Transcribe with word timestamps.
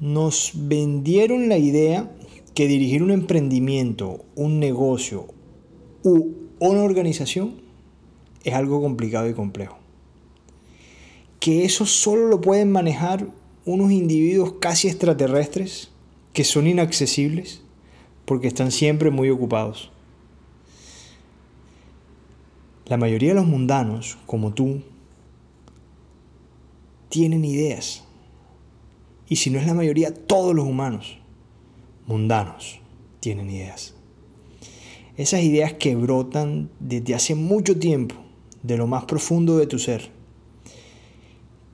nos 0.00 0.52
vendieron 0.54 1.48
la 1.48 1.58
idea 1.58 2.10
que 2.54 2.66
dirigir 2.66 3.02
un 3.02 3.10
emprendimiento, 3.10 4.24
un 4.34 4.58
negocio 4.58 5.26
u 6.02 6.32
una 6.58 6.82
organización 6.82 7.60
es 8.44 8.54
algo 8.54 8.80
complicado 8.82 9.28
y 9.28 9.34
complejo. 9.34 9.78
Que 11.38 11.64
eso 11.64 11.86
solo 11.86 12.28
lo 12.28 12.40
pueden 12.40 12.70
manejar 12.70 13.26
unos 13.64 13.92
individuos 13.92 14.54
casi 14.60 14.88
extraterrestres 14.88 15.90
que 16.32 16.44
son 16.44 16.66
inaccesibles 16.66 17.62
porque 18.24 18.48
están 18.48 18.72
siempre 18.72 19.10
muy 19.10 19.30
ocupados. 19.30 19.90
La 22.86 22.96
mayoría 22.96 23.30
de 23.30 23.36
los 23.36 23.46
mundanos, 23.46 24.18
como 24.26 24.52
tú, 24.52 24.82
tienen 27.08 27.44
ideas. 27.44 28.04
Y 29.30 29.36
si 29.36 29.48
no 29.48 29.60
es 29.60 29.66
la 29.66 29.74
mayoría, 29.74 30.12
todos 30.12 30.54
los 30.56 30.66
humanos 30.66 31.16
mundanos 32.06 32.80
tienen 33.20 33.48
ideas. 33.48 33.94
Esas 35.16 35.42
ideas 35.42 35.74
que 35.74 35.94
brotan 35.94 36.68
desde 36.80 37.14
hace 37.14 37.36
mucho 37.36 37.78
tiempo, 37.78 38.16
de 38.64 38.76
lo 38.76 38.88
más 38.88 39.04
profundo 39.04 39.56
de 39.56 39.68
tu 39.68 39.78
ser. 39.78 40.10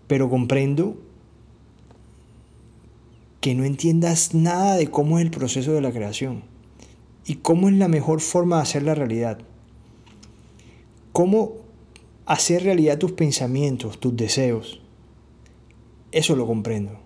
Pero 0.07 0.29
comprendo 0.29 0.99
que 3.41 3.55
no 3.55 3.65
entiendas 3.65 4.35
nada 4.35 4.77
de 4.77 4.89
cómo 4.91 5.19
es 5.19 5.25
el 5.25 5.31
proceso 5.31 5.73
de 5.73 5.81
la 5.81 5.93
creación 5.93 6.43
y 7.25 7.37
cómo 7.37 7.71
es 7.71 7.75
la 7.75 7.89
mejor 7.89 8.21
forma 8.21 8.57
de 8.57 8.63
hacer 8.63 8.83
la 8.83 8.95
realidad. 8.95 9.39
Cómo 11.13 11.55
hacer 12.27 12.65
realidad 12.65 12.99
tus 12.99 13.13
pensamientos, 13.13 13.99
tus 13.99 14.15
deseos. 14.15 14.83
Eso 16.13 16.37
lo 16.37 16.47
comprendo. 16.47 17.06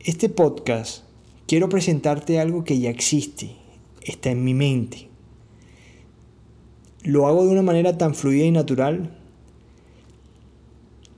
Este 0.00 0.28
podcast 0.28 1.02
quiero 1.48 1.68
presentarte 1.68 2.38
algo 2.38 2.62
que 2.62 2.78
ya 2.78 2.88
existe, 2.88 3.56
está 4.00 4.30
en 4.30 4.44
mi 4.44 4.54
mente. 4.54 5.08
Lo 7.02 7.26
hago 7.26 7.44
de 7.44 7.50
una 7.50 7.62
manera 7.62 7.98
tan 7.98 8.14
fluida 8.14 8.44
y 8.44 8.52
natural 8.52 9.18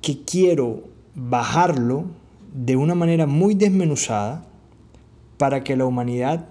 que 0.00 0.24
quiero 0.24 0.84
bajarlo 1.14 2.06
de 2.54 2.76
una 2.76 2.94
manera 2.94 3.26
muy 3.26 3.54
desmenuzada 3.54 4.46
para 5.36 5.62
que 5.62 5.76
la 5.76 5.84
humanidad 5.84 6.48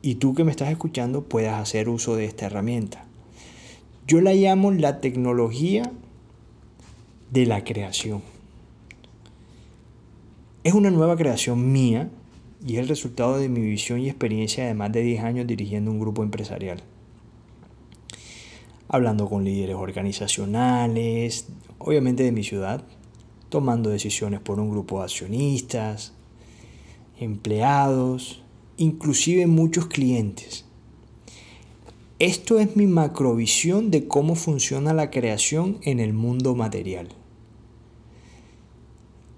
y 0.00 0.14
tú 0.14 0.34
que 0.34 0.44
me 0.44 0.50
estás 0.50 0.70
escuchando 0.70 1.24
puedas 1.24 1.60
hacer 1.60 1.90
uso 1.90 2.16
de 2.16 2.24
esta 2.24 2.46
herramienta. 2.46 3.04
Yo 4.06 4.22
la 4.22 4.32
llamo 4.32 4.70
la 4.70 5.02
tecnología 5.02 5.92
de 7.30 7.44
la 7.44 7.64
creación. 7.64 8.22
Es 10.62 10.74
una 10.74 10.90
nueva 10.90 11.16
creación 11.16 11.72
mía 11.72 12.10
y 12.66 12.74
es 12.74 12.80
el 12.80 12.88
resultado 12.88 13.38
de 13.38 13.48
mi 13.48 13.62
visión 13.62 13.98
y 13.98 14.10
experiencia 14.10 14.66
de 14.66 14.74
más 14.74 14.92
de 14.92 15.00
10 15.00 15.24
años 15.24 15.46
dirigiendo 15.46 15.90
un 15.90 15.98
grupo 15.98 16.22
empresarial. 16.22 16.82
Hablando 18.86 19.26
con 19.26 19.42
líderes 19.42 19.76
organizacionales, 19.76 21.46
obviamente 21.78 22.24
de 22.24 22.32
mi 22.32 22.44
ciudad, 22.44 22.84
tomando 23.48 23.88
decisiones 23.88 24.40
por 24.40 24.60
un 24.60 24.70
grupo 24.70 24.98
de 24.98 25.04
accionistas, 25.04 26.12
empleados, 27.18 28.42
inclusive 28.76 29.46
muchos 29.46 29.86
clientes. 29.86 30.66
Esto 32.18 32.60
es 32.60 32.76
mi 32.76 32.86
macrovisión 32.86 33.90
de 33.90 34.06
cómo 34.06 34.34
funciona 34.34 34.92
la 34.92 35.10
creación 35.10 35.78
en 35.80 36.00
el 36.00 36.12
mundo 36.12 36.54
material. 36.54 37.08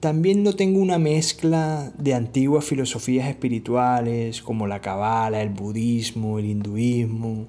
También 0.02 0.42
no 0.42 0.54
tengo 0.54 0.80
una 0.80 0.98
mezcla 0.98 1.92
de 1.96 2.12
antiguas 2.12 2.64
filosofías 2.64 3.28
espirituales 3.28 4.42
como 4.42 4.66
la 4.66 4.80
Kabbalah, 4.80 5.40
el 5.40 5.50
budismo, 5.50 6.40
el 6.40 6.46
hinduismo, 6.46 7.46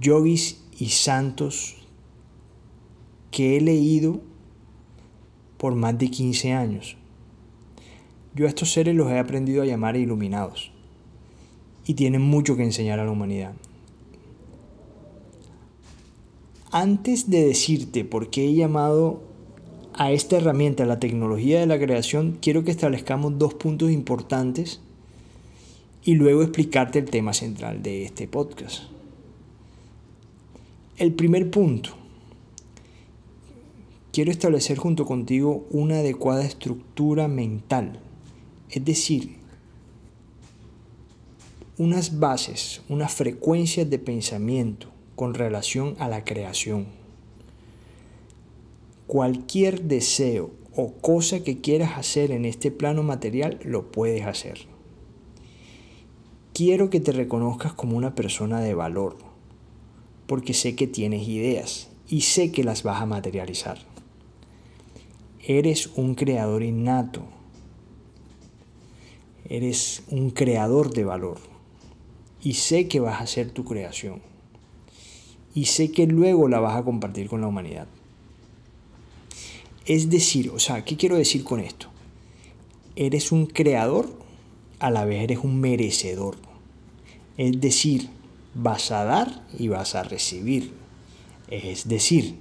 yogis 0.00 0.60
y 0.76 0.88
santos 0.88 1.76
que 3.30 3.56
he 3.56 3.60
leído 3.60 4.20
por 5.56 5.76
más 5.76 5.96
de 5.96 6.10
15 6.10 6.52
años. 6.52 6.96
Yo 8.34 8.46
a 8.46 8.48
estos 8.48 8.72
seres 8.72 8.96
los 8.96 9.08
he 9.12 9.18
aprendido 9.20 9.62
a 9.62 9.66
llamar 9.66 9.96
iluminados 9.96 10.72
y 11.86 11.94
tienen 11.94 12.22
mucho 12.22 12.56
que 12.56 12.64
enseñar 12.64 12.98
a 12.98 13.04
la 13.04 13.12
humanidad. 13.12 13.54
Antes 16.72 17.30
de 17.30 17.44
decirte 17.44 18.04
por 18.04 18.30
qué 18.30 18.48
he 18.48 18.54
llamado 18.54 19.28
a 19.98 20.12
esta 20.12 20.36
herramienta, 20.36 20.86
la 20.86 21.00
tecnología 21.00 21.58
de 21.58 21.66
la 21.66 21.76
creación, 21.76 22.38
quiero 22.40 22.62
que 22.62 22.70
establezcamos 22.70 23.36
dos 23.36 23.54
puntos 23.54 23.90
importantes 23.90 24.80
y 26.04 26.14
luego 26.14 26.42
explicarte 26.42 27.00
el 27.00 27.10
tema 27.10 27.32
central 27.32 27.82
de 27.82 28.04
este 28.04 28.28
podcast. 28.28 28.84
El 30.98 31.14
primer 31.14 31.50
punto 31.50 31.90
quiero 34.12 34.30
establecer 34.30 34.78
junto 34.78 35.04
contigo 35.04 35.66
una 35.72 35.96
adecuada 35.96 36.44
estructura 36.44 37.26
mental, 37.26 37.98
es 38.70 38.84
decir, 38.84 39.36
unas 41.76 42.20
bases, 42.20 42.82
unas 42.88 43.12
frecuencias 43.12 43.90
de 43.90 43.98
pensamiento 43.98 44.90
con 45.16 45.34
relación 45.34 45.96
a 45.98 46.06
la 46.06 46.24
creación. 46.24 46.97
Cualquier 49.08 49.84
deseo 49.84 50.50
o 50.76 50.92
cosa 50.92 51.42
que 51.42 51.62
quieras 51.62 51.96
hacer 51.96 52.30
en 52.30 52.44
este 52.44 52.70
plano 52.70 53.02
material, 53.02 53.58
lo 53.64 53.90
puedes 53.90 54.26
hacer. 54.26 54.66
Quiero 56.52 56.90
que 56.90 57.00
te 57.00 57.12
reconozcas 57.12 57.72
como 57.72 57.96
una 57.96 58.14
persona 58.14 58.60
de 58.60 58.74
valor, 58.74 59.16
porque 60.26 60.52
sé 60.52 60.76
que 60.76 60.86
tienes 60.86 61.26
ideas 61.26 61.88
y 62.06 62.20
sé 62.20 62.52
que 62.52 62.64
las 62.64 62.82
vas 62.82 63.00
a 63.00 63.06
materializar. 63.06 63.78
Eres 65.42 65.86
un 65.96 66.14
creador 66.14 66.62
innato. 66.62 67.22
Eres 69.48 70.02
un 70.10 70.28
creador 70.28 70.92
de 70.92 71.04
valor. 71.04 71.38
Y 72.42 72.52
sé 72.52 72.88
que 72.88 73.00
vas 73.00 73.22
a 73.22 73.24
hacer 73.24 73.52
tu 73.52 73.64
creación. 73.64 74.20
Y 75.54 75.64
sé 75.64 75.90
que 75.92 76.06
luego 76.06 76.46
la 76.46 76.60
vas 76.60 76.76
a 76.76 76.84
compartir 76.84 77.30
con 77.30 77.40
la 77.40 77.46
humanidad. 77.48 77.88
Es 79.88 80.10
decir, 80.10 80.50
o 80.50 80.58
sea, 80.58 80.84
¿qué 80.84 80.98
quiero 80.98 81.16
decir 81.16 81.44
con 81.44 81.60
esto? 81.60 81.88
Eres 82.94 83.32
un 83.32 83.46
creador, 83.46 84.10
a 84.80 84.90
la 84.90 85.06
vez 85.06 85.22
eres 85.22 85.38
un 85.38 85.58
merecedor. 85.62 86.36
Es 87.38 87.58
decir, 87.58 88.10
vas 88.54 88.90
a 88.90 89.04
dar 89.04 89.46
y 89.58 89.68
vas 89.68 89.94
a 89.94 90.02
recibir. 90.02 90.74
Es 91.48 91.88
decir, 91.88 92.36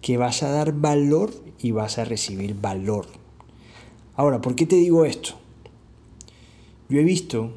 que 0.00 0.16
vas 0.16 0.44
a 0.44 0.50
dar 0.50 0.74
valor 0.74 1.34
y 1.58 1.72
vas 1.72 1.98
a 1.98 2.04
recibir 2.04 2.54
valor. 2.54 3.08
Ahora, 4.14 4.40
¿por 4.40 4.54
qué 4.54 4.64
te 4.64 4.76
digo 4.76 5.04
esto? 5.04 5.34
Yo 6.88 7.00
he 7.00 7.04
visto 7.04 7.50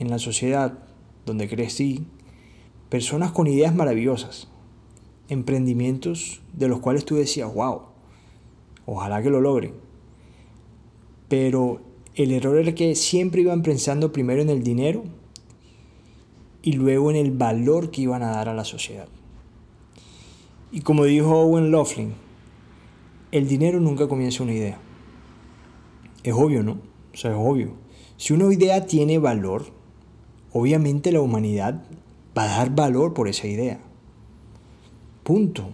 en 0.00 0.10
la 0.10 0.18
sociedad 0.18 0.76
donde 1.24 1.48
crecí 1.48 2.04
personas 2.88 3.30
con 3.30 3.46
ideas 3.46 3.76
maravillosas, 3.76 4.48
emprendimientos 5.28 6.40
de 6.52 6.66
los 6.66 6.80
cuales 6.80 7.04
tú 7.04 7.14
decías, 7.14 7.54
wow, 7.54 7.91
ojalá 8.86 9.22
que 9.22 9.30
lo 9.30 9.40
logren. 9.40 9.74
Pero 11.28 11.80
el 12.14 12.32
error 12.32 12.58
era 12.58 12.74
que 12.74 12.94
siempre 12.94 13.40
iban 13.40 13.62
pensando 13.62 14.12
primero 14.12 14.42
en 14.42 14.50
el 14.50 14.62
dinero 14.62 15.04
y 16.62 16.72
luego 16.72 17.10
en 17.10 17.16
el 17.16 17.30
valor 17.30 17.90
que 17.90 18.02
iban 18.02 18.22
a 18.22 18.30
dar 18.30 18.48
a 18.48 18.54
la 18.54 18.64
sociedad. 18.64 19.08
Y 20.70 20.80
como 20.80 21.04
dijo 21.04 21.30
Owen 21.30 21.70
Laughlin, 21.70 22.14
el 23.30 23.48
dinero 23.48 23.80
nunca 23.80 24.08
comienza 24.08 24.42
una 24.42 24.52
idea. 24.52 24.78
Es 26.22 26.34
obvio, 26.34 26.62
¿no? 26.62 26.78
O 27.12 27.16
sea, 27.16 27.32
es 27.32 27.36
obvio. 27.38 27.74
Si 28.16 28.32
una 28.32 28.52
idea 28.52 28.86
tiene 28.86 29.18
valor, 29.18 29.66
obviamente 30.52 31.12
la 31.12 31.20
humanidad 31.20 31.82
va 32.36 32.44
a 32.44 32.58
dar 32.58 32.74
valor 32.74 33.14
por 33.14 33.28
esa 33.28 33.46
idea. 33.46 33.80
Punto. 35.22 35.70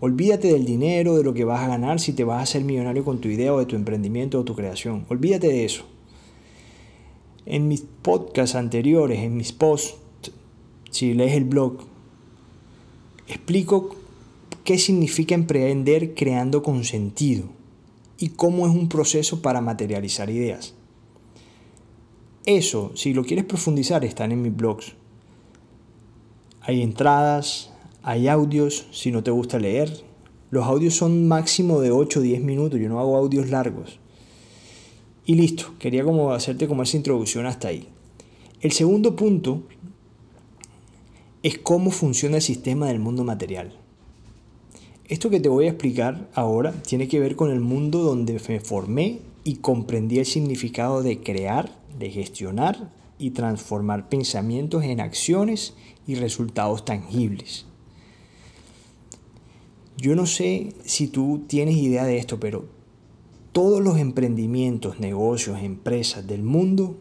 Olvídate 0.00 0.52
del 0.52 0.64
dinero, 0.64 1.16
de 1.16 1.24
lo 1.24 1.34
que 1.34 1.44
vas 1.44 1.60
a 1.60 1.68
ganar, 1.68 1.98
si 1.98 2.12
te 2.12 2.24
vas 2.24 2.38
a 2.38 2.42
hacer 2.42 2.62
millonario 2.62 3.04
con 3.04 3.20
tu 3.20 3.28
idea 3.28 3.52
o 3.52 3.58
de 3.58 3.66
tu 3.66 3.74
emprendimiento 3.74 4.38
o 4.38 4.44
tu 4.44 4.54
creación. 4.54 5.04
Olvídate 5.08 5.48
de 5.48 5.64
eso. 5.64 5.84
En 7.46 7.66
mis 7.66 7.84
podcasts 8.02 8.54
anteriores, 8.54 9.18
en 9.18 9.36
mis 9.36 9.52
posts, 9.52 9.98
si 10.90 11.14
lees 11.14 11.34
el 11.34 11.44
blog, 11.44 11.78
explico 13.26 13.96
qué 14.64 14.78
significa 14.78 15.34
emprender 15.34 16.14
creando 16.14 16.62
con 16.62 16.84
sentido 16.84 17.46
y 18.18 18.30
cómo 18.30 18.66
es 18.66 18.74
un 18.74 18.88
proceso 18.88 19.42
para 19.42 19.60
materializar 19.60 20.30
ideas. 20.30 20.74
Eso, 22.46 22.92
si 22.94 23.14
lo 23.14 23.24
quieres 23.24 23.44
profundizar, 23.44 24.04
están 24.04 24.30
en 24.30 24.42
mis 24.42 24.56
blogs. 24.56 24.94
Hay 26.60 26.82
entradas, 26.82 27.72
hay 28.02 28.28
audios, 28.28 28.86
si 28.90 29.10
no 29.10 29.22
te 29.22 29.30
gusta 29.30 29.58
leer. 29.58 30.04
Los 30.50 30.64
audios 30.66 30.94
son 30.94 31.28
máximo 31.28 31.80
de 31.80 31.90
8 31.90 32.20
o 32.20 32.22
10 32.22 32.42
minutos, 32.42 32.80
yo 32.80 32.88
no 32.88 33.00
hago 33.00 33.16
audios 33.16 33.50
largos. 33.50 33.98
Y 35.26 35.34
listo, 35.34 35.74
quería 35.78 36.04
como 36.04 36.32
hacerte 36.32 36.66
como 36.66 36.82
esa 36.82 36.96
introducción 36.96 37.44
hasta 37.44 37.68
ahí. 37.68 37.88
El 38.60 38.72
segundo 38.72 39.14
punto 39.14 39.62
es 41.42 41.58
cómo 41.58 41.90
funciona 41.90 42.36
el 42.36 42.42
sistema 42.42 42.88
del 42.88 42.98
mundo 42.98 43.24
material. 43.24 43.76
Esto 45.06 45.30
que 45.30 45.40
te 45.40 45.48
voy 45.48 45.66
a 45.66 45.70
explicar 45.70 46.28
ahora 46.34 46.72
tiene 46.82 47.08
que 47.08 47.20
ver 47.20 47.36
con 47.36 47.50
el 47.50 47.60
mundo 47.60 48.00
donde 48.00 48.40
me 48.48 48.60
formé 48.60 49.20
y 49.44 49.56
comprendí 49.56 50.18
el 50.18 50.26
significado 50.26 51.02
de 51.02 51.20
crear, 51.20 51.78
de 51.98 52.10
gestionar 52.10 52.90
y 53.18 53.30
transformar 53.30 54.08
pensamientos 54.08 54.84
en 54.84 55.00
acciones 55.00 55.74
y 56.06 56.16
resultados 56.16 56.84
tangibles. 56.84 57.67
Yo 60.00 60.14
no 60.14 60.26
sé 60.26 60.74
si 60.84 61.08
tú 61.08 61.42
tienes 61.48 61.76
idea 61.76 62.04
de 62.04 62.18
esto, 62.18 62.38
pero 62.38 62.66
todos 63.50 63.82
los 63.82 63.98
emprendimientos, 63.98 65.00
negocios, 65.00 65.60
empresas 65.60 66.24
del 66.24 66.44
mundo 66.44 66.96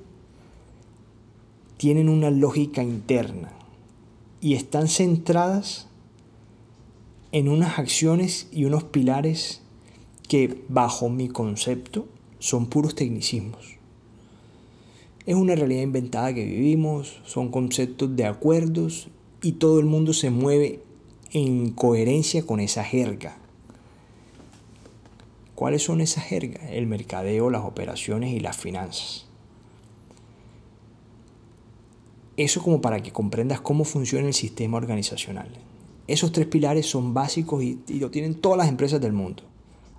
tienen 1.77 2.09
una 2.09 2.31
lógica 2.31 2.81
interna 2.81 3.51
y 4.41 4.55
están 4.55 4.87
centradas 4.87 5.87
en 7.31 7.49
unas 7.49 7.77
acciones 7.77 8.47
y 8.51 8.65
unos 8.65 8.83
pilares 8.85 9.61
que 10.27 10.63
bajo 10.67 11.07
mi 11.07 11.27
concepto 11.27 12.07
son 12.39 12.65
puros 12.65 12.95
tecnicismos. 12.95 13.75
Es 15.27 15.35
una 15.35 15.53
realidad 15.53 15.83
inventada 15.83 16.33
que 16.33 16.45
vivimos, 16.45 17.21
son 17.25 17.51
conceptos 17.51 18.15
de 18.15 18.25
acuerdos 18.25 19.09
y 19.43 19.51
todo 19.51 19.79
el 19.79 19.85
mundo 19.85 20.13
se 20.13 20.31
mueve 20.31 20.86
en 21.31 21.71
coherencia 21.71 22.45
con 22.45 22.59
esa 22.59 22.83
jerga. 22.83 23.37
¿Cuáles 25.55 25.83
son 25.83 26.01
esas 26.01 26.23
jergas? 26.23 26.63
El 26.69 26.87
mercadeo, 26.87 27.49
las 27.49 27.63
operaciones 27.65 28.33
y 28.33 28.39
las 28.39 28.57
finanzas. 28.57 29.25
Eso 32.37 32.61
como 32.61 32.81
para 32.81 33.01
que 33.01 33.11
comprendas 33.11 33.61
cómo 33.61 33.83
funciona 33.83 34.27
el 34.27 34.35
sistema 34.35 34.77
organizacional. 34.77 35.49
Esos 36.07 36.31
tres 36.31 36.45
pilares 36.45 36.85
son 36.85 37.13
básicos 37.13 37.63
y, 37.63 37.79
lo 37.99 38.11
tienen 38.11 38.35
todas 38.35 38.59
las 38.59 38.69
empresas 38.69 39.01
del 39.01 39.13
mundo. 39.13 39.43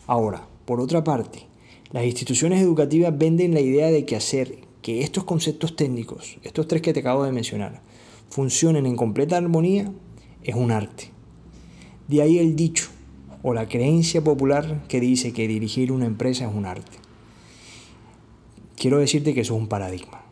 Ahora, 0.07 0.47
por 0.65 0.81
otra 0.81 1.03
parte, 1.03 1.47
las 1.91 2.05
instituciones 2.05 2.63
educativas 2.63 3.17
venden 3.19 3.53
la 3.53 3.61
idea 3.61 3.89
de 3.89 4.07
que 4.07 4.15
hacer 4.15 4.59
que 4.81 5.03
estos 5.03 5.25
conceptos 5.25 5.75
técnicos, 5.75 6.39
estos 6.45 6.69
tres 6.69 6.81
que 6.81 6.93
te 6.93 7.01
acabo 7.01 7.25
de 7.25 7.33
mencionar, 7.33 7.83
funcionen 8.31 8.87
en 8.87 8.95
completa 8.95 9.37
armonía 9.37 9.93
es 10.45 10.55
un 10.55 10.71
arte. 10.71 11.18
De 12.09 12.23
ahí 12.23 12.39
el 12.39 12.57
dicho 12.57 12.89
o 13.43 13.55
la 13.55 13.69
creencia 13.69 14.25
popular 14.25 14.83
que 14.89 14.99
dice 14.99 15.33
que 15.33 15.47
dirigir 15.47 15.93
una 15.93 16.07
empresa 16.07 16.49
es 16.49 16.55
un 16.55 16.65
arte. 16.65 16.97
Quiero 18.77 18.99
decirte 18.99 19.35
que 19.35 19.43
eso 19.43 19.55
es 19.55 19.61
un 19.61 19.69
paradigma. 19.69 20.23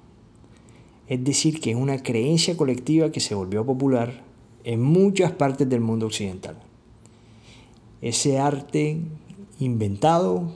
Es 1.07 1.23
decir, 1.23 1.61
que 1.61 1.71
es 1.71 1.77
una 1.77 2.03
creencia 2.03 2.57
colectiva 2.57 3.13
que 3.13 3.21
se 3.21 3.35
volvió 3.35 3.65
popular 3.65 4.25
en 4.65 4.83
muchas 4.83 5.33
partes 5.33 5.69
del 5.69 5.81
mundo 5.81 6.07
occidental. 6.07 6.57
Ese 8.01 8.39
arte 8.39 8.99
inventado 9.61 10.53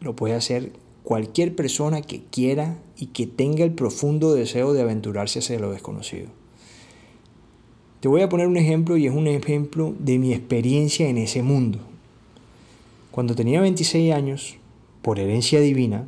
lo 0.00 0.16
puede 0.16 0.34
hacer 0.34 0.72
cualquier 1.04 1.54
persona 1.54 2.02
que 2.02 2.22
quiera 2.30 2.78
y 2.96 3.06
que 3.06 3.26
tenga 3.26 3.64
el 3.64 3.72
profundo 3.72 4.34
deseo 4.34 4.72
de 4.72 4.82
aventurarse 4.82 5.40
hacia 5.40 5.58
lo 5.58 5.72
desconocido. 5.72 6.39
Te 8.00 8.08
voy 8.08 8.22
a 8.22 8.30
poner 8.30 8.46
un 8.46 8.56
ejemplo 8.56 8.96
y 8.96 9.06
es 9.06 9.14
un 9.14 9.26
ejemplo 9.26 9.94
de 9.98 10.18
mi 10.18 10.32
experiencia 10.32 11.08
en 11.10 11.18
ese 11.18 11.42
mundo. 11.42 11.80
Cuando 13.10 13.34
tenía 13.34 13.60
26 13.60 14.14
años, 14.14 14.56
por 15.02 15.18
herencia 15.18 15.60
divina, 15.60 16.06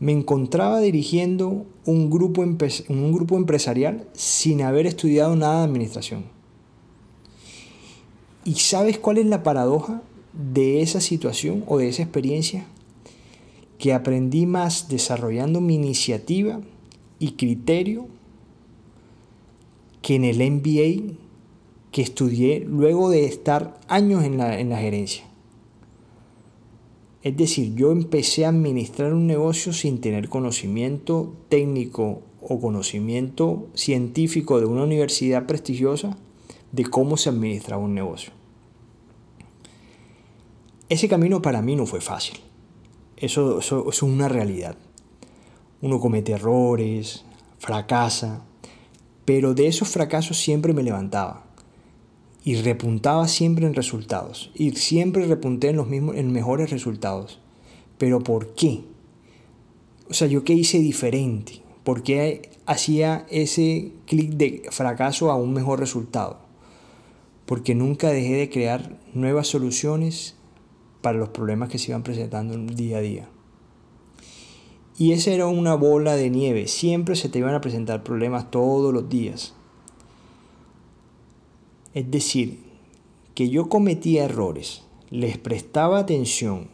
me 0.00 0.10
encontraba 0.10 0.80
dirigiendo 0.80 1.64
un 1.84 2.10
grupo, 2.10 2.42
un 2.42 3.12
grupo 3.12 3.36
empresarial 3.36 4.08
sin 4.14 4.62
haber 4.62 4.86
estudiado 4.86 5.36
nada 5.36 5.60
de 5.60 5.64
administración. 5.66 6.24
¿Y 8.44 8.54
sabes 8.56 8.98
cuál 8.98 9.18
es 9.18 9.26
la 9.26 9.44
paradoja 9.44 10.02
de 10.32 10.82
esa 10.82 11.00
situación 11.00 11.62
o 11.68 11.78
de 11.78 11.88
esa 11.88 12.02
experiencia? 12.02 12.66
Que 13.78 13.92
aprendí 13.92 14.44
más 14.46 14.88
desarrollando 14.88 15.60
mi 15.60 15.76
iniciativa 15.76 16.60
y 17.20 17.32
criterio 17.32 18.08
que 20.04 20.16
en 20.16 20.24
el 20.24 20.36
MBA 20.36 21.14
que 21.90 22.02
estudié 22.02 22.60
luego 22.60 23.08
de 23.08 23.24
estar 23.24 23.80
años 23.88 24.22
en 24.22 24.36
la, 24.36 24.60
en 24.60 24.68
la 24.68 24.76
gerencia. 24.76 25.24
Es 27.22 27.34
decir, 27.38 27.74
yo 27.74 27.90
empecé 27.90 28.44
a 28.44 28.50
administrar 28.50 29.14
un 29.14 29.26
negocio 29.26 29.72
sin 29.72 30.02
tener 30.02 30.28
conocimiento 30.28 31.34
técnico 31.48 32.20
o 32.42 32.60
conocimiento 32.60 33.68
científico 33.72 34.60
de 34.60 34.66
una 34.66 34.82
universidad 34.82 35.46
prestigiosa 35.46 36.18
de 36.70 36.84
cómo 36.84 37.16
se 37.16 37.30
administraba 37.30 37.82
un 37.82 37.94
negocio. 37.94 38.30
Ese 40.90 41.08
camino 41.08 41.40
para 41.40 41.62
mí 41.62 41.76
no 41.76 41.86
fue 41.86 42.02
fácil. 42.02 42.40
Eso, 43.16 43.60
eso, 43.60 43.88
es 43.88 44.02
una 44.02 44.28
realidad. 44.28 44.76
Uno 45.80 45.98
comete 45.98 46.32
errores, 46.32 47.24
fracasa, 47.58 48.44
pero 49.24 49.54
de 49.54 49.66
esos 49.66 49.88
fracasos 49.88 50.38
siempre 50.38 50.72
me 50.72 50.82
levantaba 50.82 51.44
y 52.44 52.56
repuntaba 52.56 53.26
siempre 53.26 53.66
en 53.66 53.74
resultados. 53.74 54.50
Y 54.54 54.72
siempre 54.72 55.26
repunté 55.26 55.70
en 55.70 55.76
los 55.76 55.88
mismos, 55.88 56.16
en 56.16 56.30
mejores 56.30 56.70
resultados. 56.70 57.40
Pero 57.96 58.20
¿por 58.20 58.54
qué? 58.54 58.84
O 60.10 60.14
sea, 60.14 60.28
¿yo 60.28 60.44
qué 60.44 60.52
hice 60.52 60.78
diferente? 60.78 61.62
¿Por 61.84 62.02
qué 62.02 62.50
hacía 62.66 63.26
ese 63.30 63.92
clic 64.06 64.32
de 64.32 64.62
fracaso 64.70 65.30
a 65.30 65.36
un 65.36 65.54
mejor 65.54 65.80
resultado? 65.80 66.38
Porque 67.46 67.74
nunca 67.74 68.10
dejé 68.10 68.34
de 68.34 68.50
crear 68.50 68.98
nuevas 69.14 69.48
soluciones 69.48 70.36
para 71.00 71.18
los 71.18 71.30
problemas 71.30 71.70
que 71.70 71.78
se 71.78 71.92
iban 71.92 72.02
presentando 72.02 72.56
día 72.56 72.98
a 72.98 73.00
día. 73.00 73.28
Y 74.96 75.12
esa 75.12 75.32
era 75.32 75.46
una 75.46 75.74
bola 75.74 76.14
de 76.16 76.30
nieve. 76.30 76.68
Siempre 76.68 77.16
se 77.16 77.28
te 77.28 77.40
iban 77.40 77.54
a 77.54 77.60
presentar 77.60 78.04
problemas 78.04 78.50
todos 78.50 78.92
los 78.94 79.08
días. 79.08 79.54
Es 81.94 82.10
decir, 82.10 82.60
que 83.34 83.48
yo 83.48 83.68
cometía 83.68 84.24
errores, 84.24 84.82
les 85.10 85.38
prestaba 85.38 85.98
atención 85.98 86.68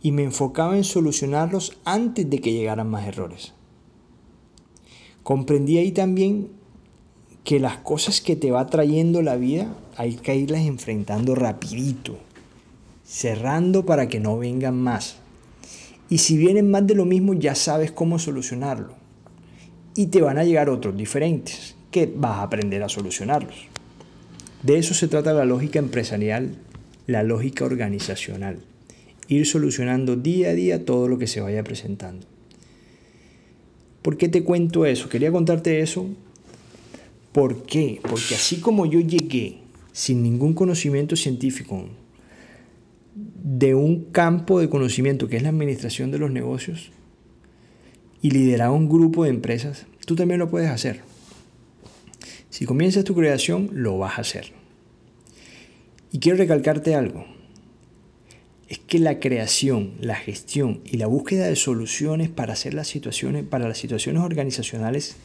y 0.00 0.12
me 0.12 0.22
enfocaba 0.22 0.76
en 0.76 0.84
solucionarlos 0.84 1.76
antes 1.84 2.28
de 2.30 2.40
que 2.40 2.52
llegaran 2.52 2.88
más 2.88 3.06
errores. 3.06 3.52
Comprendí 5.22 5.78
ahí 5.78 5.92
también 5.92 6.50
que 7.44 7.60
las 7.60 7.78
cosas 7.78 8.20
que 8.20 8.36
te 8.36 8.50
va 8.50 8.66
trayendo 8.66 9.22
la 9.22 9.36
vida 9.36 9.74
hay 9.96 10.14
que 10.14 10.36
irlas 10.36 10.62
enfrentando 10.62 11.34
rapidito, 11.34 12.16
cerrando 13.04 13.84
para 13.84 14.08
que 14.08 14.20
no 14.20 14.38
vengan 14.38 14.80
más. 14.80 15.16
Y 16.10 16.18
si 16.18 16.36
vienen 16.36 16.70
más 16.70 16.86
de 16.86 16.94
lo 16.94 17.04
mismo 17.04 17.34
ya 17.34 17.54
sabes 17.54 17.92
cómo 17.92 18.18
solucionarlo. 18.18 18.94
Y 19.94 20.06
te 20.06 20.22
van 20.22 20.38
a 20.38 20.44
llegar 20.44 20.70
otros 20.70 20.96
diferentes 20.96 21.76
que 21.90 22.06
vas 22.06 22.38
a 22.38 22.42
aprender 22.42 22.82
a 22.82 22.88
solucionarlos. 22.88 23.56
De 24.62 24.78
eso 24.78 24.94
se 24.94 25.08
trata 25.08 25.32
la 25.32 25.44
lógica 25.44 25.78
empresarial, 25.78 26.56
la 27.06 27.22
lógica 27.22 27.64
organizacional. 27.64 28.58
Ir 29.28 29.46
solucionando 29.46 30.16
día 30.16 30.50
a 30.50 30.54
día 30.54 30.84
todo 30.84 31.08
lo 31.08 31.18
que 31.18 31.26
se 31.26 31.40
vaya 31.40 31.62
presentando. 31.62 32.26
¿Por 34.02 34.16
qué 34.16 34.28
te 34.28 34.42
cuento 34.42 34.86
eso? 34.86 35.08
Quería 35.08 35.30
contarte 35.30 35.80
eso. 35.80 36.06
¿Por 37.32 37.64
qué? 37.64 38.00
Porque 38.02 38.34
así 38.34 38.56
como 38.60 38.86
yo 38.86 39.00
llegué 39.00 39.58
sin 39.92 40.22
ningún 40.22 40.54
conocimiento 40.54 41.14
científico 41.14 41.84
de 43.42 43.74
un 43.74 44.04
campo 44.12 44.60
de 44.60 44.68
conocimiento 44.68 45.28
que 45.28 45.36
es 45.36 45.42
la 45.42 45.48
administración 45.48 46.10
de 46.10 46.18
los 46.18 46.30
negocios 46.30 46.90
y 48.22 48.30
lideraba 48.30 48.72
un 48.72 48.88
grupo 48.88 49.24
de 49.24 49.30
empresas, 49.30 49.86
tú 50.06 50.16
también 50.16 50.40
lo 50.40 50.50
puedes 50.50 50.70
hacer. 50.70 51.00
Si 52.50 52.64
comienzas 52.66 53.04
tu 53.04 53.14
creación, 53.14 53.70
lo 53.72 53.98
vas 53.98 54.18
a 54.18 54.22
hacer. 54.22 54.52
Y 56.10 56.18
quiero 56.18 56.38
recalcarte 56.38 56.94
algo. 56.94 57.26
Es 58.68 58.78
que 58.78 58.98
la 58.98 59.20
creación, 59.20 59.94
la 60.00 60.16
gestión 60.16 60.80
y 60.84 60.96
la 60.96 61.06
búsqueda 61.06 61.46
de 61.46 61.56
soluciones 61.56 62.28
para 62.28 62.52
hacer 62.52 62.74
las 62.74 62.88
situaciones, 62.88 63.44
para 63.44 63.68
las 63.68 63.78
situaciones 63.78 64.22
organizacionales, 64.22 65.16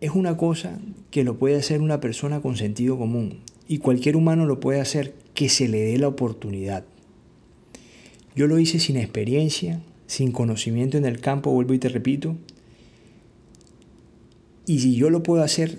es 0.00 0.10
una 0.10 0.36
cosa 0.36 0.78
que 1.10 1.24
lo 1.24 1.38
puede 1.38 1.56
hacer 1.56 1.80
una 1.80 2.00
persona 2.00 2.40
con 2.40 2.56
sentido 2.56 2.98
común. 2.98 3.40
Y 3.68 3.78
cualquier 3.78 4.16
humano 4.16 4.46
lo 4.46 4.60
puede 4.60 4.80
hacer 4.80 5.14
que 5.34 5.48
se 5.48 5.68
le 5.68 5.80
dé 5.80 5.98
la 5.98 6.08
oportunidad. 6.08 6.84
Yo 8.36 8.46
lo 8.46 8.58
hice 8.58 8.78
sin 8.78 8.96
experiencia, 8.96 9.80
sin 10.06 10.32
conocimiento 10.32 10.96
en 10.96 11.04
el 11.04 11.20
campo, 11.20 11.50
vuelvo 11.50 11.74
y 11.74 11.78
te 11.78 11.88
repito, 11.88 12.36
y 14.66 14.80
si 14.80 14.96
yo 14.96 15.10
lo 15.10 15.22
puedo 15.22 15.42
hacer, 15.42 15.78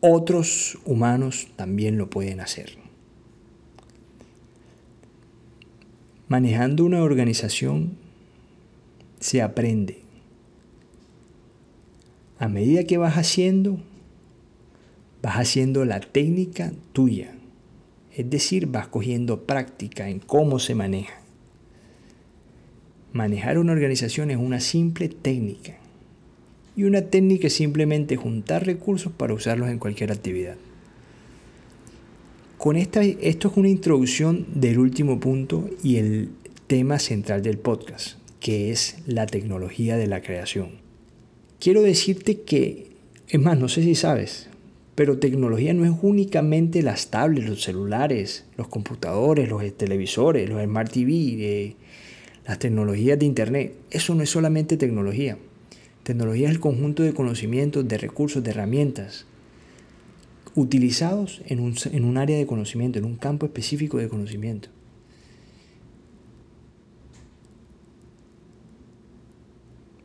otros 0.00 0.78
humanos 0.84 1.48
también 1.56 1.98
lo 1.98 2.08
pueden 2.08 2.40
hacer. 2.40 2.78
Manejando 6.28 6.84
una 6.84 7.02
organización 7.02 7.96
se 9.20 9.42
aprende. 9.42 10.00
A 12.38 12.48
medida 12.48 12.84
que 12.84 12.96
vas 12.96 13.16
haciendo, 13.16 13.78
vas 15.22 15.36
haciendo 15.36 15.84
la 15.84 16.00
técnica 16.00 16.72
tuya. 16.92 17.33
Es 18.14 18.30
decir, 18.30 18.66
vas 18.66 18.86
cogiendo 18.86 19.42
práctica 19.42 20.08
en 20.08 20.20
cómo 20.20 20.60
se 20.60 20.76
maneja. 20.76 21.20
Manejar 23.12 23.58
una 23.58 23.72
organización 23.72 24.30
es 24.30 24.36
una 24.36 24.60
simple 24.60 25.08
técnica. 25.08 25.76
Y 26.76 26.84
una 26.84 27.02
técnica 27.02 27.48
es 27.48 27.54
simplemente 27.54 28.16
juntar 28.16 28.66
recursos 28.66 29.12
para 29.12 29.34
usarlos 29.34 29.68
en 29.68 29.78
cualquier 29.78 30.12
actividad. 30.12 30.56
Con 32.58 32.76
esta, 32.76 33.02
esto 33.02 33.48
es 33.48 33.56
una 33.56 33.68
introducción 33.68 34.46
del 34.54 34.78
último 34.78 35.20
punto 35.20 35.68
y 35.82 35.96
el 35.96 36.30
tema 36.66 36.98
central 36.98 37.42
del 37.42 37.58
podcast, 37.58 38.18
que 38.40 38.70
es 38.70 38.96
la 39.06 39.26
tecnología 39.26 39.96
de 39.96 40.06
la 40.06 40.22
creación. 40.22 40.70
Quiero 41.60 41.82
decirte 41.82 42.40
que, 42.40 42.92
es 43.28 43.40
más, 43.40 43.58
no 43.58 43.68
sé 43.68 43.82
si 43.82 43.94
sabes, 43.94 44.48
pero 44.94 45.18
tecnología 45.18 45.74
no 45.74 45.84
es 45.84 45.92
únicamente 46.02 46.82
las 46.82 47.10
tablets, 47.10 47.48
los 47.48 47.62
celulares, 47.62 48.44
los 48.56 48.68
computadores, 48.68 49.48
los 49.48 49.62
televisores, 49.76 50.48
los 50.48 50.62
smart 50.62 50.92
TV, 50.92 51.74
las 52.46 52.58
tecnologías 52.58 53.18
de 53.18 53.26
Internet. 53.26 53.74
Eso 53.90 54.14
no 54.14 54.22
es 54.22 54.30
solamente 54.30 54.76
tecnología. 54.76 55.36
Tecnología 56.04 56.48
es 56.48 56.54
el 56.54 56.60
conjunto 56.60 57.02
de 57.02 57.14
conocimientos, 57.14 57.88
de 57.88 57.98
recursos, 57.98 58.44
de 58.44 58.50
herramientas 58.50 59.26
utilizados 60.54 61.42
en 61.46 61.58
un, 61.58 61.74
en 61.90 62.04
un 62.04 62.16
área 62.16 62.38
de 62.38 62.46
conocimiento, 62.46 62.98
en 62.98 63.04
un 63.04 63.16
campo 63.16 63.46
específico 63.46 63.98
de 63.98 64.08
conocimiento. 64.08 64.68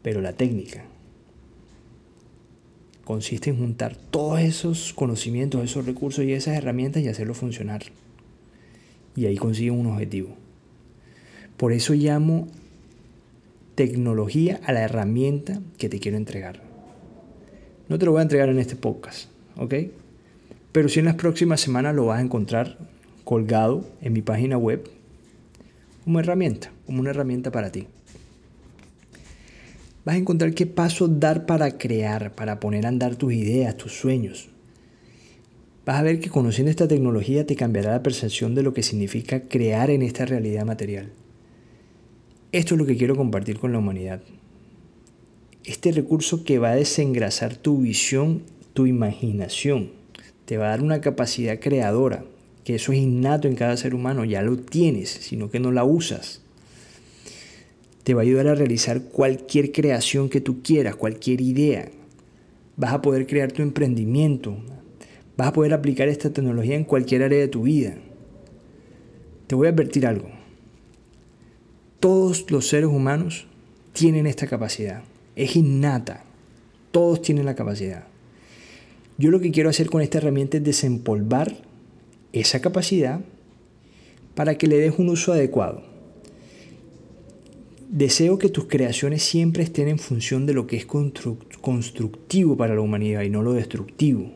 Pero 0.02 0.22
la 0.22 0.34
técnica 0.34 0.86
consiste 3.10 3.50
en 3.50 3.58
juntar 3.58 3.96
todos 3.96 4.40
esos 4.40 4.94
conocimientos, 4.94 5.64
esos 5.64 5.88
recursos 5.88 6.24
y 6.26 6.34
esas 6.34 6.56
herramientas 6.56 7.02
y 7.02 7.08
hacerlo 7.08 7.34
funcionar. 7.34 7.82
Y 9.16 9.26
ahí 9.26 9.36
consigue 9.36 9.72
un 9.72 9.88
objetivo. 9.88 10.36
Por 11.58 11.74
eso 11.74 11.96
llamo 11.96 12.48
tecnología 13.74 14.60
a 14.64 14.74
la 14.74 14.82
herramienta 14.82 15.60
que 15.80 15.90
te 15.90 16.00
quiero 16.00 16.18
entregar. 16.18 16.62
No 17.88 17.98
te 17.98 18.06
lo 18.06 18.12
voy 18.12 18.20
a 18.20 18.22
entregar 18.22 18.48
en 18.50 18.60
este 18.60 18.76
podcast, 18.76 19.32
¿ok? 19.58 19.74
Pero 20.72 20.88
si 20.88 21.00
en 21.00 21.06
las 21.06 21.16
próximas 21.16 21.62
semanas 21.62 21.96
lo 21.96 22.06
vas 22.06 22.20
a 22.20 22.24
encontrar 22.24 22.78
colgado 23.24 23.90
en 24.04 24.14
mi 24.14 24.22
página 24.22 24.56
web 24.56 24.88
como 26.04 26.20
herramienta, 26.20 26.72
como 26.86 27.00
una 27.00 27.10
herramienta 27.10 27.50
para 27.50 27.72
ti. 27.72 27.88
Vas 30.10 30.16
a 30.16 30.22
encontrar 30.22 30.56
qué 30.56 30.66
paso 30.66 31.08
dar 31.08 31.46
para 31.46 31.78
crear, 31.78 32.34
para 32.34 32.60
poner 32.60 32.88
a 32.88 32.90
andar 32.90 33.16
tus 33.16 33.32
ideas, 33.32 33.78
tus 33.78 33.92
sueños. 33.94 34.50
Vas 35.86 35.98
a 35.98 36.02
ver 36.02 36.20
que 36.20 36.32
conociendo 36.32 36.72
esta 36.72 36.88
tecnología 36.88 37.46
te 37.46 37.56
cambiará 37.56 37.92
la 37.92 38.02
percepción 38.02 38.56
de 38.56 38.64
lo 38.64 38.74
que 38.74 38.82
significa 38.82 39.42
crear 39.42 39.92
en 39.92 40.02
esta 40.02 40.26
realidad 40.26 40.66
material. 40.66 41.12
Esto 42.52 42.74
es 42.74 42.80
lo 42.80 42.88
que 42.88 42.98
quiero 42.98 43.16
compartir 43.16 43.60
con 43.60 43.72
la 43.72 43.78
humanidad. 43.78 44.24
Este 45.64 45.92
recurso 45.92 46.44
que 46.44 46.58
va 46.58 46.72
a 46.72 46.76
desengrasar 46.76 47.56
tu 47.56 47.82
visión, 47.82 48.42
tu 48.74 48.88
imaginación, 48.88 49.92
te 50.46 50.58
va 50.58 50.66
a 50.66 50.70
dar 50.70 50.82
una 50.82 51.02
capacidad 51.02 51.60
creadora, 51.60 52.26
que 52.64 52.74
eso 52.74 52.94
es 52.94 52.98
innato 52.98 53.48
en 53.48 53.54
cada 53.54 53.78
ser 53.78 53.94
humano, 53.94 54.26
ya 54.26 54.42
lo 54.42 54.58
tienes, 54.58 55.10
sino 55.12 55.52
que 55.52 55.60
no 55.60 55.72
la 55.72 55.84
usas. 55.84 56.42
Te 58.10 58.16
va 58.16 58.22
a 58.22 58.24
ayudar 58.24 58.48
a 58.48 58.56
realizar 58.56 59.04
cualquier 59.04 59.72
creación 59.72 60.30
que 60.30 60.42
tú 60.42 60.64
quieras, 60.64 60.96
cualquier 60.96 61.42
idea. 61.42 61.92
Vas 62.76 62.92
a 62.92 63.04
poder 63.04 63.28
crear 63.28 63.52
tu 63.52 63.62
emprendimiento. 63.62 64.58
Vas 65.38 65.50
a 65.50 65.54
poder 65.54 65.74
aplicar 65.76 66.08
esta 66.08 66.32
tecnología 66.32 66.76
en 66.76 66.86
cualquier 66.86 67.22
área 67.22 67.38
de 67.38 67.48
tu 67.48 67.62
vida. 67.62 67.98
Te 69.46 69.54
voy 69.54 69.68
a 69.68 69.70
advertir 69.70 70.08
algo. 70.08 70.28
Todos 72.00 72.50
los 72.50 72.68
seres 72.68 72.90
humanos 72.90 73.46
tienen 73.94 74.26
esta 74.26 74.48
capacidad. 74.48 75.04
Es 75.36 75.56
innata. 75.56 76.24
Todos 76.90 77.22
tienen 77.22 77.46
la 77.46 77.54
capacidad. 77.54 78.06
Yo 79.20 79.30
lo 79.30 79.40
que 79.40 79.52
quiero 79.52 79.70
hacer 79.70 79.88
con 79.88 80.02
esta 80.02 80.18
herramienta 80.18 80.58
es 80.58 80.64
desempolvar 80.64 81.58
esa 82.34 82.60
capacidad 82.60 83.22
para 84.34 84.58
que 84.58 84.66
le 84.66 84.80
des 84.80 84.98
un 84.98 85.10
uso 85.10 85.32
adecuado. 85.32 85.89
Deseo 87.92 88.38
que 88.38 88.50
tus 88.50 88.66
creaciones 88.66 89.24
siempre 89.24 89.64
estén 89.64 89.88
en 89.88 89.98
función 89.98 90.46
de 90.46 90.54
lo 90.54 90.68
que 90.68 90.78
es 90.78 90.86
constructivo 90.86 92.56
para 92.56 92.76
la 92.76 92.82
humanidad 92.82 93.24
y 93.24 93.32
no 93.32 93.42
lo 93.42 93.54
destructivo. 93.54 94.32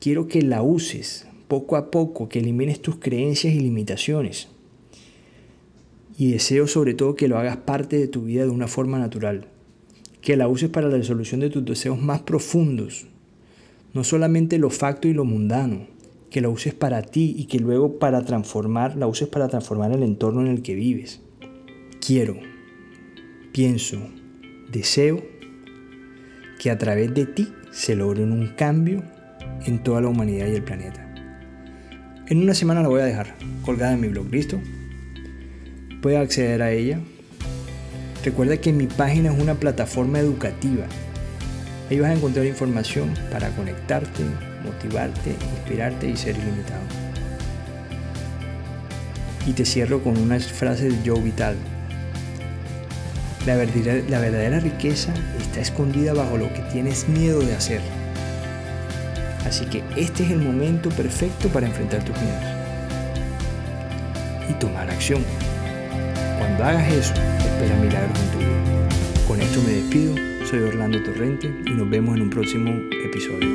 Quiero 0.00 0.26
que 0.26 0.42
la 0.42 0.60
uses 0.62 1.28
poco 1.46 1.76
a 1.76 1.92
poco, 1.92 2.28
que 2.28 2.40
elimines 2.40 2.82
tus 2.82 2.96
creencias 2.96 3.54
y 3.54 3.60
limitaciones. 3.60 4.48
Y 6.18 6.32
deseo 6.32 6.66
sobre 6.66 6.94
todo 6.94 7.14
que 7.14 7.28
lo 7.28 7.38
hagas 7.38 7.58
parte 7.58 7.96
de 7.96 8.08
tu 8.08 8.24
vida 8.24 8.42
de 8.42 8.50
una 8.50 8.66
forma 8.66 8.98
natural 8.98 9.46
que 10.20 10.36
la 10.36 10.48
uses 10.48 10.68
para 10.68 10.88
la 10.88 10.96
resolución 10.96 11.40
de 11.40 11.48
tus 11.48 11.64
deseos 11.64 12.02
más 12.02 12.22
profundos, 12.22 13.06
no 13.94 14.02
solamente 14.02 14.58
lo 14.58 14.68
facto 14.68 15.06
y 15.06 15.14
lo 15.14 15.24
mundano, 15.24 15.86
que 16.28 16.40
la 16.40 16.48
uses 16.48 16.74
para 16.74 17.02
ti 17.02 17.36
y 17.38 17.44
que 17.44 17.60
luego 17.60 18.00
para 18.00 18.24
transformar, 18.24 18.96
la 18.96 19.06
uses 19.06 19.28
para 19.28 19.48
transformar 19.48 19.92
el 19.92 20.02
entorno 20.02 20.40
en 20.40 20.48
el 20.48 20.62
que 20.62 20.74
vives. 20.74 21.20
Quiero, 22.00 22.38
pienso, 23.52 23.98
deseo 24.70 25.24
que 26.58 26.70
a 26.70 26.78
través 26.78 27.14
de 27.14 27.26
ti 27.26 27.52
se 27.70 27.94
logre 27.94 28.22
un 28.22 28.48
cambio 28.56 29.02
en 29.66 29.82
toda 29.82 30.00
la 30.00 30.08
humanidad 30.08 30.46
y 30.46 30.54
el 30.54 30.64
planeta. 30.64 31.04
En 32.28 32.42
una 32.42 32.54
semana 32.54 32.82
la 32.82 32.88
voy 32.88 33.00
a 33.00 33.04
dejar 33.04 33.34
colgada 33.62 33.92
en 33.92 34.00
mi 34.00 34.08
blog, 34.08 34.30
¿listo? 34.30 34.60
Puedes 36.00 36.18
acceder 36.18 36.62
a 36.62 36.70
ella 36.72 37.00
Recuerda 38.24 38.56
que 38.56 38.72
mi 38.72 38.86
página 38.86 39.32
es 39.32 39.40
una 39.40 39.54
plataforma 39.54 40.18
educativa. 40.18 40.84
Ahí 41.88 42.00
vas 42.00 42.10
a 42.10 42.14
encontrar 42.14 42.44
información 42.46 43.14
para 43.30 43.48
conectarte, 43.50 44.24
motivarte, 44.64 45.30
inspirarte 45.30 46.10
y 46.10 46.16
ser 46.16 46.36
ilimitado. 46.36 46.82
Y 49.46 49.52
te 49.52 49.64
cierro 49.64 50.02
con 50.02 50.18
una 50.18 50.38
frase 50.40 50.90
de 50.90 50.96
Joe 51.08 51.22
Vital. 51.22 51.56
La 53.48 53.56
verdadera, 53.56 54.60
riqueza 54.60 55.14
está 55.40 55.60
escondida 55.60 56.12
bajo 56.12 56.36
lo 56.36 56.52
que 56.52 56.60
tienes 56.70 57.08
miedo 57.08 57.40
de 57.40 57.54
hacer. 57.54 57.80
Así 59.46 59.64
que 59.64 59.82
este 59.96 60.24
es 60.24 60.32
el 60.32 60.40
momento 60.40 60.90
perfecto 60.90 61.48
para 61.48 61.66
enfrentar 61.66 62.04
tus 62.04 62.14
miedos 62.20 62.44
y 64.50 64.52
tomar 64.60 64.90
acción. 64.90 65.24
Cuando 66.38 66.62
hagas 66.62 66.92
eso, 66.92 67.14
espera 67.38 67.74
milagros 67.76 68.18
en 68.18 68.30
tu 68.32 68.38
vida. 68.38 69.26
Con 69.26 69.40
esto 69.40 69.62
me 69.62 69.72
despido, 69.72 70.14
soy 70.44 70.58
Orlando 70.60 71.02
Torrente 71.02 71.50
y 71.64 71.70
nos 71.70 71.88
vemos 71.88 72.16
en 72.16 72.22
un 72.24 72.30
próximo 72.30 72.70
episodio. 73.02 73.48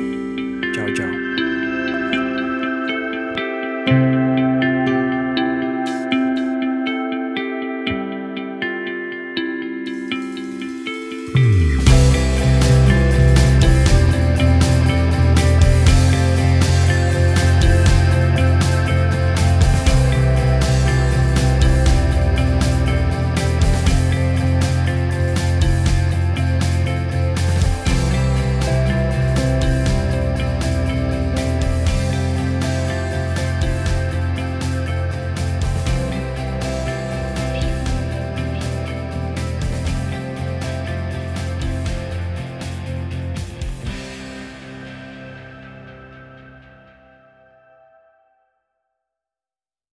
Chao, 0.74 0.92
chao. 0.94 1.43